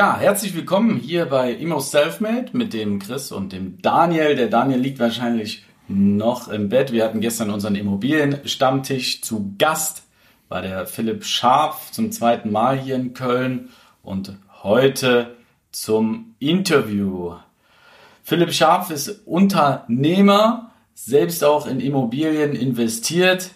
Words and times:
Ja, 0.00 0.16
herzlich 0.16 0.54
willkommen 0.54 0.96
hier 0.96 1.26
bei 1.26 1.52
Immo 1.52 1.78
Selfmade 1.78 2.56
mit 2.56 2.72
dem 2.72 3.00
Chris 3.00 3.32
und 3.32 3.52
dem 3.52 3.82
Daniel. 3.82 4.34
Der 4.34 4.48
Daniel 4.48 4.80
liegt 4.80 4.98
wahrscheinlich 4.98 5.66
noch 5.88 6.48
im 6.48 6.70
Bett. 6.70 6.90
Wir 6.90 7.04
hatten 7.04 7.20
gestern 7.20 7.50
unseren 7.50 7.74
Immobilienstammtisch 7.74 9.20
zu 9.20 9.54
Gast. 9.58 10.04
War 10.48 10.62
der 10.62 10.86
Philipp 10.86 11.26
Scharf 11.26 11.90
zum 11.92 12.12
zweiten 12.12 12.50
Mal 12.50 12.80
hier 12.80 12.94
in 12.94 13.12
Köln 13.12 13.68
und 14.02 14.38
heute 14.62 15.36
zum 15.70 16.34
Interview. 16.38 17.34
Philipp 18.22 18.54
Scharf 18.54 18.88
ist 18.88 19.26
Unternehmer, 19.26 20.70
selbst 20.94 21.44
auch 21.44 21.66
in 21.66 21.78
Immobilien 21.78 22.54
investiert. 22.54 23.50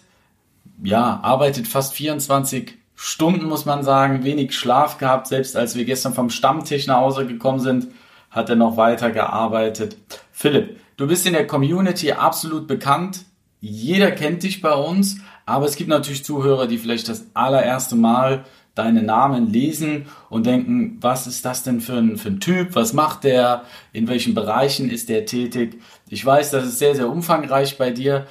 Ja, 0.83 1.21
arbeitet 1.23 1.67
fast 1.67 1.95
24 1.95 2.75
Stunden, 2.95 3.45
muss 3.45 3.65
man 3.65 3.83
sagen, 3.83 4.23
wenig 4.23 4.55
Schlaf 4.55 4.97
gehabt. 4.97 5.27
Selbst 5.27 5.55
als 5.55 5.75
wir 5.75 5.85
gestern 5.85 6.13
vom 6.13 6.29
Stammtisch 6.29 6.87
nach 6.87 7.01
Hause 7.01 7.25
gekommen 7.25 7.59
sind, 7.59 7.87
hat 8.31 8.49
er 8.49 8.55
noch 8.55 8.77
weiter 8.77 9.11
gearbeitet. 9.11 9.97
Philipp, 10.31 10.79
du 10.97 11.07
bist 11.07 11.25
in 11.25 11.33
der 11.33 11.47
Community 11.47 12.11
absolut 12.11 12.67
bekannt. 12.67 13.25
Jeder 13.61 14.11
kennt 14.11 14.43
dich 14.43 14.61
bei 14.61 14.73
uns, 14.73 15.17
aber 15.45 15.65
es 15.65 15.75
gibt 15.75 15.89
natürlich 15.89 16.23
Zuhörer, 16.23 16.67
die 16.67 16.77
vielleicht 16.77 17.09
das 17.09 17.25
allererste 17.33 17.95
Mal 17.95 18.45
deinen 18.75 19.05
Namen 19.05 19.51
lesen 19.51 20.07
und 20.29 20.45
denken, 20.45 20.97
was 20.99 21.27
ist 21.27 21.45
das 21.45 21.63
denn 21.63 21.79
für 21.79 21.93
ein, 21.93 22.17
für 22.17 22.29
ein 22.29 22.41
Typ? 22.41 22.75
Was 22.75 22.93
macht 22.93 23.23
der? 23.23 23.63
In 23.93 24.07
welchen 24.07 24.33
Bereichen 24.33 24.89
ist 24.89 25.07
der 25.07 25.25
tätig? 25.25 25.81
Ich 26.09 26.25
weiß, 26.25 26.51
das 26.51 26.65
ist 26.65 26.79
sehr, 26.79 26.93
sehr 26.93 27.09
umfangreich 27.09 27.77
bei 27.77 27.91
dir. 27.91 28.27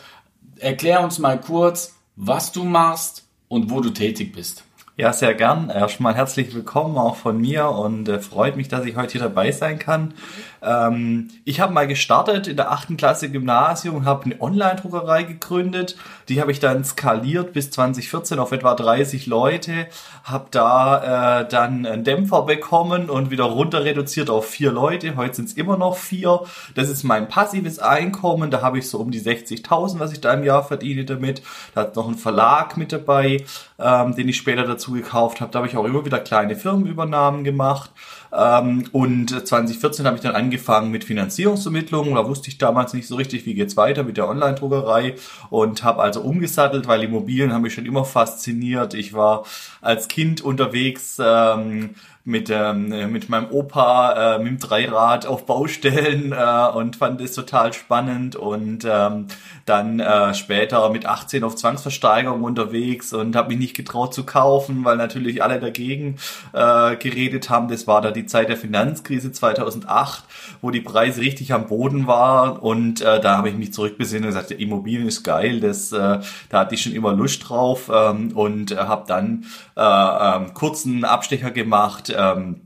Erklär 0.58 1.02
uns 1.02 1.18
mal 1.18 1.40
kurz, 1.40 1.96
was 2.14 2.52
du 2.52 2.64
machst, 2.64 3.23
und 3.48 3.70
wo 3.70 3.80
du 3.80 3.90
tätig 3.90 4.32
bist. 4.32 4.64
Ja, 4.96 5.12
sehr 5.12 5.34
gern. 5.34 5.70
Erstmal 5.70 6.14
herzlich 6.14 6.54
willkommen 6.54 6.98
auch 6.98 7.16
von 7.16 7.40
mir 7.40 7.68
und 7.68 8.08
äh, 8.08 8.20
freut 8.20 8.56
mich, 8.56 8.68
dass 8.68 8.84
ich 8.84 8.94
heute 8.94 9.12
hier 9.12 9.22
dabei 9.22 9.50
sein 9.50 9.80
kann. 9.80 10.14
Ähm, 10.64 11.28
ich 11.44 11.60
habe 11.60 11.72
mal 11.72 11.86
gestartet 11.86 12.46
in 12.46 12.56
der 12.56 12.72
achten 12.72 12.96
Klasse 12.96 13.30
Gymnasium 13.30 13.96
und 13.96 14.04
habe 14.06 14.24
eine 14.24 14.40
Online-Druckerei 14.40 15.24
gegründet. 15.24 15.96
Die 16.28 16.40
habe 16.40 16.52
ich 16.52 16.60
dann 16.60 16.84
skaliert 16.84 17.52
bis 17.52 17.70
2014 17.70 18.38
auf 18.38 18.52
etwa 18.52 18.74
30 18.74 19.26
Leute. 19.26 19.86
Habe 20.24 20.46
da 20.50 21.40
äh, 21.40 21.48
dann 21.48 21.84
einen 21.84 22.04
Dämpfer 22.04 22.42
bekommen 22.42 23.10
und 23.10 23.30
wieder 23.30 23.44
runter 23.44 23.84
reduziert 23.84 24.30
auf 24.30 24.46
vier 24.46 24.72
Leute. 24.72 25.16
Heute 25.16 25.36
sind 25.36 25.48
es 25.48 25.54
immer 25.54 25.76
noch 25.76 25.96
vier. 25.96 26.40
Das 26.74 26.88
ist 26.88 27.04
mein 27.04 27.28
passives 27.28 27.78
Einkommen. 27.78 28.50
Da 28.50 28.62
habe 28.62 28.78
ich 28.78 28.88
so 28.88 28.98
um 28.98 29.10
die 29.10 29.20
60.000, 29.20 29.98
was 29.98 30.12
ich 30.12 30.20
da 30.20 30.32
im 30.32 30.44
Jahr 30.44 30.64
verdiene 30.64 31.04
damit. 31.04 31.42
Da 31.74 31.82
hat 31.82 31.96
noch 31.96 32.08
ein 32.08 32.14
Verlag 32.14 32.76
mit 32.76 32.92
dabei, 32.92 33.44
ähm, 33.78 34.14
den 34.14 34.28
ich 34.28 34.36
später 34.36 34.64
dazu 34.64 34.92
gekauft 34.92 35.40
habe. 35.40 35.52
Da 35.52 35.58
habe 35.58 35.68
ich 35.68 35.76
auch 35.76 35.84
immer 35.84 36.04
wieder 36.04 36.20
kleine 36.20 36.56
Firmenübernahmen 36.56 37.44
gemacht. 37.44 37.90
Ähm, 38.32 38.88
und 38.92 39.46
2014 39.46 40.06
habe 40.06 40.16
ich 40.16 40.22
dann 40.22 40.34
angefangen 40.34 40.53
mit 40.90 41.04
Finanzierungsvermittlung. 41.04 42.14
Da 42.14 42.26
wusste 42.26 42.48
ich 42.48 42.58
damals 42.58 42.94
nicht 42.94 43.06
so 43.06 43.16
richtig, 43.16 43.46
wie 43.46 43.54
geht's 43.54 43.76
weiter 43.76 44.02
mit 44.02 44.16
der 44.16 44.28
Online-Druckerei 44.28 45.14
und 45.50 45.82
habe 45.82 46.02
also 46.02 46.20
umgesattelt, 46.20 46.88
weil 46.88 47.02
Immobilien 47.02 47.52
haben 47.52 47.62
mich 47.62 47.74
schon 47.74 47.86
immer 47.86 48.04
fasziniert. 48.04 48.94
Ich 48.94 49.12
war 49.12 49.44
als 49.80 50.08
Kind 50.08 50.40
unterwegs. 50.40 51.18
Ähm, 51.22 51.90
mit, 52.26 52.48
ähm, 52.50 52.88
mit 53.12 53.28
meinem 53.28 53.50
Opa 53.50 54.36
äh, 54.36 54.38
mit 54.38 54.48
dem 54.48 54.58
Dreirad 54.58 55.26
auf 55.26 55.44
Baustellen 55.44 56.32
äh, 56.36 56.68
und 56.74 56.96
fand 56.96 57.20
es 57.20 57.34
total 57.34 57.74
spannend 57.74 58.34
und 58.34 58.86
ähm, 58.88 59.26
dann 59.66 60.00
äh, 60.00 60.32
später 60.32 60.88
mit 60.88 61.04
18 61.04 61.44
auf 61.44 61.54
Zwangsversteigerung 61.54 62.42
unterwegs 62.42 63.12
und 63.12 63.36
habe 63.36 63.48
mich 63.48 63.58
nicht 63.58 63.76
getraut 63.76 64.14
zu 64.14 64.24
kaufen, 64.24 64.84
weil 64.84 64.96
natürlich 64.96 65.42
alle 65.42 65.60
dagegen 65.60 66.16
äh, 66.54 66.96
geredet 66.96 67.50
haben. 67.50 67.68
Das 67.68 67.86
war 67.86 68.00
da 68.00 68.10
die 68.10 68.24
Zeit 68.24 68.48
der 68.48 68.56
Finanzkrise 68.56 69.30
2008, 69.30 70.24
wo 70.62 70.70
die 70.70 70.80
Preise 70.80 71.20
richtig 71.20 71.52
am 71.52 71.66
Boden 71.66 72.06
waren 72.06 72.56
und 72.56 73.02
äh, 73.02 73.20
da 73.20 73.36
habe 73.36 73.50
ich 73.50 73.56
mich 73.56 73.74
zurückbesinnt 73.74 74.24
und 74.24 74.28
gesagt, 74.28 74.50
Immobilien 74.50 75.08
ist 75.08 75.24
geil, 75.24 75.60
das, 75.60 75.92
äh, 75.92 76.20
da 76.48 76.60
hatte 76.60 76.74
ich 76.74 76.82
schon 76.82 76.92
immer 76.92 77.12
Lust 77.12 77.46
drauf 77.46 77.90
ähm, 77.94 78.32
und 78.34 78.72
äh, 78.72 78.76
habe 78.76 79.04
dann 79.06 79.44
äh, 79.76 79.82
äh, 79.82 80.50
kurzen 80.54 81.04
Abstecher 81.04 81.50
gemacht 81.50 82.13
ähm, 82.16 82.64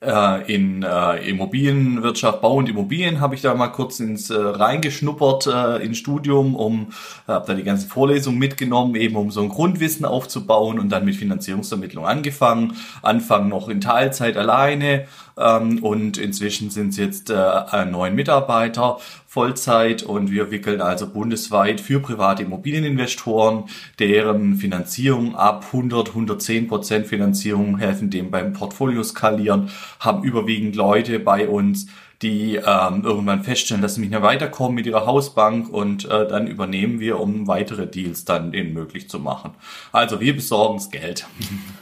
äh, 0.00 0.54
in 0.54 0.84
äh, 0.84 1.28
Immobilienwirtschaft, 1.28 2.40
Bau 2.40 2.54
und 2.54 2.68
Immobilien 2.68 3.20
habe 3.20 3.34
ich 3.34 3.42
da 3.42 3.54
mal 3.54 3.68
kurz 3.68 3.98
ins 3.98 4.30
äh, 4.30 4.36
reingeschnuppert 4.36 5.48
äh, 5.48 5.84
ins 5.84 5.98
Studium, 5.98 6.54
um 6.54 6.92
habe 7.26 7.46
da 7.46 7.54
die 7.54 7.64
ganzen 7.64 7.88
Vorlesungen 7.88 8.38
mitgenommen, 8.38 8.94
eben 8.94 9.16
um 9.16 9.32
so 9.32 9.42
ein 9.42 9.48
Grundwissen 9.48 10.04
aufzubauen 10.04 10.78
und 10.78 10.90
dann 10.90 11.04
mit 11.04 11.16
Finanzierungsvermittlung 11.16 12.06
angefangen. 12.06 12.76
Anfang 13.02 13.48
noch 13.48 13.68
in 13.68 13.80
Teilzeit 13.80 14.36
alleine 14.36 15.08
ähm, 15.36 15.82
und 15.82 16.16
inzwischen 16.16 16.70
sind 16.70 16.90
es 16.90 16.96
jetzt 16.96 17.30
äh, 17.30 17.84
neun 17.84 18.14
Mitarbeiter 18.14 18.98
Vollzeit 19.30 20.02
und 20.02 20.30
wir 20.30 20.50
wickeln 20.50 20.80
also 20.80 21.06
bundesweit 21.06 21.82
für 21.82 22.00
private 22.00 22.44
Immobilieninvestoren, 22.44 23.64
deren 23.98 24.54
Finanzierung 24.56 25.36
ab 25.36 25.66
100, 25.66 26.08
110 26.08 26.66
Prozent 26.66 27.06
Finanzierung 27.06 27.76
helfen 27.76 28.08
dem 28.08 28.30
beim 28.30 28.54
Portfolio 28.54 29.02
skalieren, 29.02 29.68
haben 30.00 30.24
überwiegend 30.24 30.76
Leute 30.76 31.18
bei 31.18 31.46
uns, 31.46 31.88
die 32.22 32.56
ähm, 32.56 33.04
irgendwann 33.04 33.44
feststellen, 33.44 33.82
dass 33.82 33.96
sie 33.96 34.00
nicht 34.00 34.10
mehr 34.10 34.22
weiterkommen 34.22 34.74
mit 34.74 34.86
ihrer 34.86 35.04
Hausbank 35.04 35.68
und 35.68 36.06
äh, 36.06 36.26
dann 36.26 36.46
übernehmen 36.46 36.98
wir, 36.98 37.20
um 37.20 37.46
weitere 37.46 37.86
Deals 37.86 38.24
dann 38.24 38.50
denen 38.50 38.72
möglich 38.72 39.10
zu 39.10 39.18
machen. 39.18 39.50
Also 39.92 40.20
wir 40.20 40.34
besorgen 40.34 40.78
das 40.78 40.90
Geld. 40.90 41.26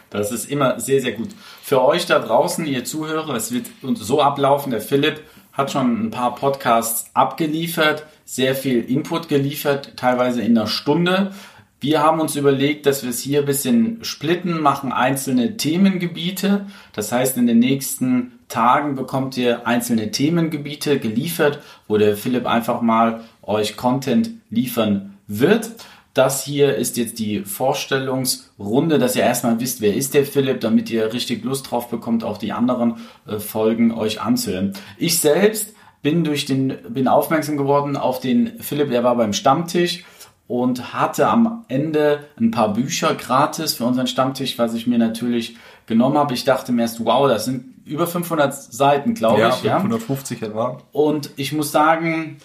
Das 0.09 0.31
ist 0.31 0.49
immer 0.49 0.81
sehr, 0.81 1.03
sehr 1.03 1.13
gut. 1.13 1.31
Für 1.63 1.85
euch 1.85 2.07
da 2.07 2.21
draußen, 2.21 2.65
ihr 2.65 2.85
Zuhörer, 2.85 3.35
es 3.35 3.53
wird 3.53 3.67
so 3.83 4.23
ablaufen, 4.23 4.71
der 4.71 4.81
Philipp 4.81 5.21
hat 5.57 5.73
schon 5.73 6.07
ein 6.07 6.11
paar 6.11 6.35
Podcasts 6.35 7.11
abgeliefert, 7.15 8.07
sehr 8.25 8.55
viel 8.55 8.83
Input 8.83 9.29
geliefert, 9.29 9.97
teilweise 9.97 10.43
in 10.43 10.57
einer 10.57 10.67
Stunde. 10.67 11.33
Wir 11.81 12.03
haben 12.03 12.21
uns 12.21 12.37
überlegt, 12.37 12.87
dass 12.87 13.03
wir 13.03 13.11
es 13.11 13.21
hier 13.21 13.41
ein 13.41 13.47
bisschen 13.47 14.05
splitten, 14.05 14.61
machen 14.61 14.93
einzelne 14.93 15.57
Themengebiete. 15.57 16.67
Das 16.93 17.13
heißt, 17.13 17.37
in 17.37 17.47
den 17.47 17.59
nächsten 17.59 18.33
Tagen 18.49 18.95
bekommt 18.95 19.37
ihr 19.37 19.67
einzelne 19.67 20.11
Themengebiete 20.11 20.99
geliefert, 20.99 21.61
wo 21.89 21.97
der 21.97 22.17
Philipp 22.17 22.47
einfach 22.47 22.81
mal 22.81 23.25
euch 23.43 23.77
Content 23.77 24.31
liefern 24.51 25.19
wird. 25.27 25.71
Das 26.17 26.43
hier 26.43 26.77
ist 26.77 26.97
jetzt 26.97 27.19
die 27.19 27.41
Vorstellungsrunde, 27.41 28.99
dass 28.99 29.17
ihr 29.17 29.23
erstmal 29.23 29.61
wisst, 29.61 29.83
wer 29.83 29.95
ist 29.95 30.15
der 30.15 30.25
Philipp, 30.25 30.63
damit 30.63 30.89
ihr 30.89 31.13
richtig 31.13 31.45
Lust 31.45 31.71
drauf 31.71 31.91
bekommt, 31.91 32.25
auch 32.25 32.39
die 32.39 32.53
anderen 32.53 32.97
äh, 33.27 33.39
Folgen 33.39 33.93
euch 33.93 34.23
anzuhören. 34.23 34.73
Ich 34.97 35.19
selbst 35.19 35.75
bin 36.01 36.25
durch 36.25 36.47
den, 36.47 36.79
bin 36.89 37.07
aufmerksam 37.07 37.59
geworden 37.59 37.99
auf 37.99 38.19
den 38.19 38.59
Philipp, 38.61 38.89
der 38.89 39.05
war 39.05 39.15
beim 39.17 39.35
Stammtisch 39.35 40.07
und 40.49 40.95
hatte 40.95 41.29
am 41.29 41.67
Ende 41.69 42.21
ein 42.41 42.51
paar 42.51 42.73
Bücher 42.73 43.15
gratis 43.15 43.75
für 43.75 43.85
unseren 43.85 44.07
Stammtisch, 44.07 44.59
was 44.59 44.73
ich 44.73 44.87
mir 44.87 44.99
natürlich 44.99 45.59
genommen 45.85 46.17
habe. 46.17 46.33
Ich 46.33 46.45
dachte 46.45 46.73
mir 46.73 46.83
erst, 46.83 47.05
wow, 47.05 47.29
das 47.29 47.45
sind 47.45 47.75
über 47.85 48.07
500 48.07 48.55
Seiten, 48.55 49.13
glaube 49.13 49.41
ja, 49.41 49.51
ich. 49.51 49.57
550 49.57 50.41
ja, 50.41 50.47
etwa. 50.47 50.79
Und 50.93 51.29
ich 51.37 51.53
muss 51.53 51.73
sagen, 51.73 52.39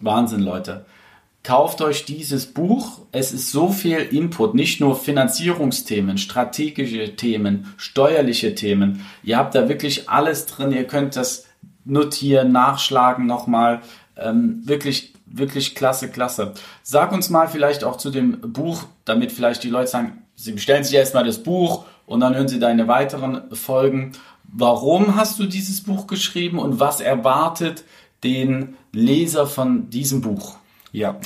Wahnsinn, 0.00 0.40
Leute 0.40 0.86
kauft 1.42 1.80
euch 1.80 2.04
dieses 2.04 2.46
Buch. 2.46 3.00
Es 3.12 3.32
ist 3.32 3.50
so 3.50 3.70
viel 3.70 3.98
Input, 3.98 4.54
nicht 4.54 4.80
nur 4.80 4.96
Finanzierungsthemen, 4.96 6.18
strategische 6.18 7.16
Themen, 7.16 7.72
steuerliche 7.76 8.54
Themen. 8.54 9.06
Ihr 9.22 9.38
habt 9.38 9.54
da 9.54 9.68
wirklich 9.68 10.08
alles 10.08 10.46
drin. 10.46 10.72
Ihr 10.72 10.84
könnt 10.84 11.16
das 11.16 11.46
notieren, 11.84 12.52
nachschlagen 12.52 13.26
nochmal. 13.26 13.80
Ähm, 14.16 14.62
wirklich, 14.64 15.14
wirklich 15.26 15.74
klasse, 15.74 16.10
klasse. 16.10 16.54
Sag 16.82 17.12
uns 17.12 17.30
mal 17.30 17.48
vielleicht 17.48 17.84
auch 17.84 17.96
zu 17.96 18.10
dem 18.10 18.40
Buch, 18.40 18.84
damit 19.04 19.32
vielleicht 19.32 19.62
die 19.62 19.70
Leute 19.70 19.88
sagen, 19.88 20.22
sie 20.34 20.52
bestellen 20.52 20.84
sich 20.84 20.94
erstmal 20.94 21.24
das 21.24 21.42
Buch 21.42 21.84
und 22.06 22.20
dann 22.20 22.34
hören 22.34 22.48
sie 22.48 22.58
deine 22.58 22.88
weiteren 22.88 23.54
Folgen. 23.54 24.12
Warum 24.44 25.16
hast 25.16 25.38
du 25.38 25.44
dieses 25.44 25.82
Buch 25.82 26.06
geschrieben 26.06 26.58
und 26.58 26.80
was 26.80 27.00
erwartet 27.00 27.84
den 28.24 28.76
Leser 28.92 29.46
von 29.46 29.90
diesem 29.90 30.20
Buch? 30.20 30.56
Ja. 30.92 31.18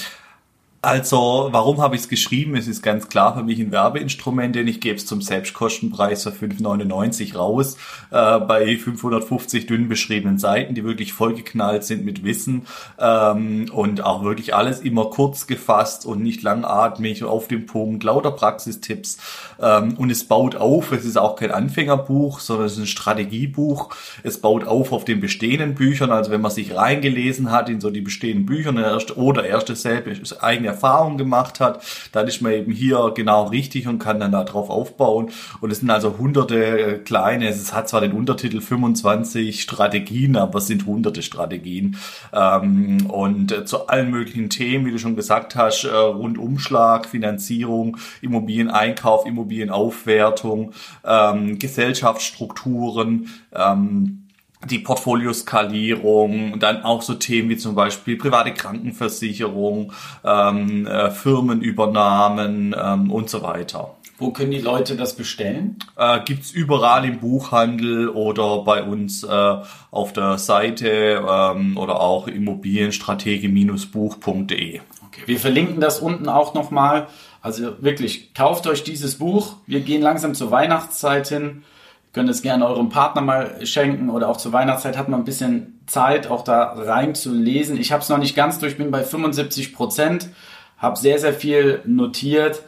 Also, 0.84 1.48
warum 1.52 1.80
habe 1.80 1.94
ich 1.94 2.02
es 2.02 2.08
geschrieben? 2.08 2.56
Es 2.56 2.66
ist 2.66 2.82
ganz 2.82 3.08
klar 3.08 3.36
für 3.36 3.44
mich 3.44 3.60
ein 3.60 3.70
Werbeinstrument, 3.70 4.56
denn 4.56 4.66
ich 4.66 4.80
gebe 4.80 4.96
es 4.96 5.06
zum 5.06 5.22
Selbstkostenpreis 5.22 6.24
für 6.24 6.30
5,99 6.30 7.36
raus, 7.36 7.76
äh, 8.10 8.40
bei 8.40 8.76
550 8.76 9.68
dünn 9.68 9.88
beschriebenen 9.88 10.38
Seiten, 10.38 10.74
die 10.74 10.82
wirklich 10.82 11.12
vollgeknallt 11.12 11.84
sind 11.84 12.04
mit 12.04 12.24
Wissen 12.24 12.66
ähm, 12.98 13.66
und 13.72 14.02
auch 14.02 14.24
wirklich 14.24 14.56
alles 14.56 14.80
immer 14.80 15.04
kurz 15.04 15.46
gefasst 15.46 16.04
und 16.04 16.20
nicht 16.20 16.42
langatmig 16.42 17.22
auf 17.22 17.46
dem 17.46 17.66
Punkt, 17.66 18.02
lauter 18.02 18.32
Praxistipps 18.32 19.18
ähm, 19.60 19.94
und 19.96 20.10
es 20.10 20.24
baut 20.24 20.56
auf, 20.56 20.90
es 20.90 21.04
ist 21.04 21.16
auch 21.16 21.36
kein 21.36 21.52
Anfängerbuch, 21.52 22.40
sondern 22.40 22.66
es 22.66 22.72
ist 22.72 22.78
ein 22.80 22.86
Strategiebuch. 22.88 23.90
Es 24.24 24.40
baut 24.40 24.66
auf 24.66 24.90
auf 24.90 25.04
den 25.04 25.20
bestehenden 25.20 25.76
Büchern, 25.76 26.10
also 26.10 26.32
wenn 26.32 26.40
man 26.40 26.50
sich 26.50 26.74
reingelesen 26.74 27.52
hat 27.52 27.68
in 27.68 27.80
so 27.80 27.90
die 27.90 28.00
bestehenden 28.00 28.46
Bücher 28.46 28.72
oder 29.16 29.44
erste 29.44 29.76
selbst 29.76 30.42
Erfahrung 30.72 31.18
gemacht 31.18 31.60
hat, 31.60 31.82
dann 32.12 32.26
ist 32.26 32.42
man 32.42 32.52
eben 32.52 32.72
hier 32.72 33.12
genau 33.14 33.44
richtig 33.44 33.86
und 33.86 33.98
kann 33.98 34.20
dann 34.20 34.32
darauf 34.32 34.70
aufbauen. 34.70 35.30
Und 35.60 35.70
es 35.70 35.80
sind 35.80 35.90
also 35.90 36.18
hunderte 36.18 36.56
äh, 36.56 36.98
kleine, 36.98 37.48
es 37.48 37.72
hat 37.72 37.88
zwar 37.88 38.00
den 38.00 38.12
Untertitel 38.12 38.60
25 38.60 39.62
Strategien, 39.62 40.36
aber 40.36 40.58
es 40.58 40.66
sind 40.66 40.86
hunderte 40.86 41.22
Strategien. 41.22 41.96
Ähm, 42.32 43.06
und 43.06 43.52
äh, 43.52 43.64
zu 43.64 43.86
allen 43.88 44.10
möglichen 44.10 44.50
Themen, 44.50 44.86
wie 44.86 44.90
du 44.90 44.98
schon 44.98 45.16
gesagt 45.16 45.56
hast, 45.56 45.84
äh, 45.84 45.94
Rundumschlag, 45.94 47.06
Finanzierung, 47.06 47.96
Immobilieneinkauf, 48.20 49.26
Immobilienaufwertung, 49.26 50.72
ähm, 51.04 51.58
Gesellschaftsstrukturen, 51.58 53.28
ähm, 53.54 54.22
die 54.68 54.78
Portfolioskalierung, 54.78 56.58
dann 56.58 56.82
auch 56.82 57.02
so 57.02 57.12
Themen 57.14 57.50
wie 57.50 57.56
zum 57.56 57.74
Beispiel 57.74 58.16
private 58.16 58.54
Krankenversicherung, 58.54 59.92
ähm, 60.24 60.86
äh, 60.86 61.10
Firmenübernahmen 61.10 62.74
ähm, 62.78 63.10
und 63.10 63.28
so 63.28 63.42
weiter. 63.42 63.96
Wo 64.18 64.30
können 64.30 64.52
die 64.52 64.60
Leute 64.60 64.94
das 64.94 65.16
bestellen? 65.16 65.78
Äh, 65.96 66.20
gibt's 66.24 66.52
überall 66.52 67.04
im 67.04 67.18
Buchhandel 67.18 68.08
oder 68.08 68.62
bei 68.62 68.84
uns 68.84 69.24
äh, 69.24 69.56
auf 69.90 70.12
der 70.12 70.38
Seite 70.38 71.26
ähm, 71.28 71.76
oder 71.76 72.00
auch 72.00 72.28
immobilienstrategie-buch.de. 72.28 74.80
Okay. 75.08 75.22
Wir 75.26 75.40
verlinken 75.40 75.80
das 75.80 75.98
unten 75.98 76.28
auch 76.28 76.54
nochmal. 76.54 77.08
Also 77.40 77.82
wirklich, 77.82 78.32
kauft 78.34 78.68
euch 78.68 78.84
dieses 78.84 79.16
Buch. 79.16 79.56
Wir 79.66 79.80
gehen 79.80 80.02
langsam 80.02 80.34
zur 80.34 80.52
Weihnachtszeit 80.52 81.26
hin 81.26 81.64
könnt 82.12 82.28
es 82.28 82.42
gerne 82.42 82.66
eurem 82.66 82.88
Partner 82.88 83.22
mal 83.22 83.66
schenken 83.66 84.10
oder 84.10 84.28
auch 84.28 84.36
zur 84.36 84.52
Weihnachtszeit 84.52 84.98
hat 84.98 85.08
man 85.08 85.20
ein 85.20 85.24
bisschen 85.24 85.80
Zeit, 85.86 86.26
auch 86.26 86.44
da 86.44 86.74
rein 86.76 87.14
zu 87.14 87.32
lesen. 87.32 87.78
Ich 87.78 87.92
habe 87.92 88.02
es 88.02 88.08
noch 88.08 88.18
nicht 88.18 88.36
ganz 88.36 88.58
durch, 88.58 88.76
bin 88.76 88.90
bei 88.90 89.02
75 89.02 89.74
Prozent, 89.74 90.28
habe 90.76 90.98
sehr, 90.98 91.18
sehr 91.18 91.32
viel 91.32 91.80
notiert. 91.86 92.62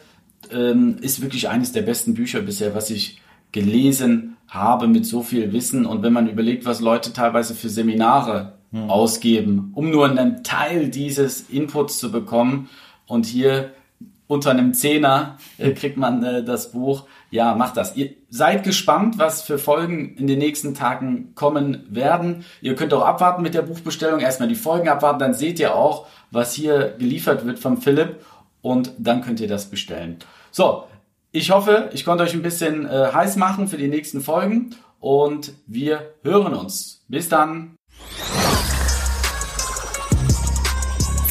Ähm, 0.50 0.98
ist 1.00 1.22
wirklich 1.22 1.48
eines 1.48 1.72
der 1.72 1.82
besten 1.82 2.14
Bücher 2.14 2.40
bisher, 2.40 2.74
was 2.74 2.90
ich 2.90 3.20
gelesen 3.52 4.36
habe 4.48 4.88
mit 4.88 5.06
so 5.06 5.22
viel 5.22 5.52
Wissen. 5.52 5.86
Und 5.86 6.02
wenn 6.02 6.12
man 6.12 6.28
überlegt, 6.28 6.64
was 6.64 6.80
Leute 6.80 7.12
teilweise 7.12 7.54
für 7.54 7.68
Seminare 7.68 8.54
hm. 8.72 8.90
ausgeben, 8.90 9.72
um 9.74 9.90
nur 9.90 10.08
einen 10.08 10.42
Teil 10.42 10.88
dieses 10.88 11.48
Inputs 11.48 11.98
zu 11.98 12.10
bekommen 12.10 12.68
und 13.06 13.26
hier 13.26 13.72
unter 14.26 14.50
einem 14.50 14.74
Zehner 14.74 15.36
äh, 15.58 15.72
kriegt 15.72 15.96
man 15.96 16.22
äh, 16.22 16.44
das 16.44 16.72
Buch 16.72 17.04
ja, 17.34 17.56
macht 17.56 17.76
das. 17.76 17.96
Ihr 17.96 18.10
seid 18.30 18.62
gespannt, 18.62 19.18
was 19.18 19.42
für 19.42 19.58
Folgen 19.58 20.14
in 20.16 20.28
den 20.28 20.38
nächsten 20.38 20.72
Tagen 20.72 21.34
kommen 21.34 21.84
werden. 21.90 22.44
Ihr 22.60 22.76
könnt 22.76 22.94
auch 22.94 23.04
abwarten 23.04 23.42
mit 23.42 23.54
der 23.54 23.62
Buchbestellung. 23.62 24.20
Erstmal 24.20 24.48
die 24.48 24.54
Folgen 24.54 24.88
abwarten, 24.88 25.18
dann 25.18 25.34
seht 25.34 25.58
ihr 25.58 25.74
auch, 25.74 26.06
was 26.30 26.54
hier 26.54 26.94
geliefert 26.96 27.44
wird 27.44 27.58
vom 27.58 27.78
Philipp 27.78 28.24
und 28.62 28.92
dann 28.98 29.20
könnt 29.20 29.40
ihr 29.40 29.48
das 29.48 29.66
bestellen. 29.66 30.18
So, 30.52 30.84
ich 31.32 31.50
hoffe, 31.50 31.90
ich 31.92 32.04
konnte 32.04 32.22
euch 32.22 32.34
ein 32.34 32.42
bisschen 32.42 32.86
äh, 32.86 33.10
heiß 33.12 33.34
machen 33.34 33.66
für 33.66 33.78
die 33.78 33.88
nächsten 33.88 34.20
Folgen 34.20 34.76
und 35.00 35.54
wir 35.66 36.14
hören 36.22 36.54
uns. 36.54 37.04
Bis 37.08 37.28
dann. 37.28 37.74